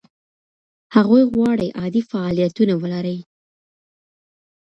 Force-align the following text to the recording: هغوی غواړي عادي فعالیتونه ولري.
هغوی 0.95 1.23
غواړي 1.33 1.67
عادي 1.79 2.01
فعالیتونه 2.11 2.73
ولري. 2.83 3.17